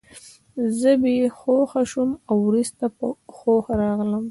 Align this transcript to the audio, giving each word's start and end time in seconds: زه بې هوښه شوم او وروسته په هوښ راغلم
زه 0.79 0.91
بې 1.01 1.15
هوښه 1.39 1.81
شوم 1.91 2.11
او 2.29 2.35
وروسته 2.47 2.85
په 2.97 3.05
هوښ 3.37 3.65
راغلم 3.81 4.19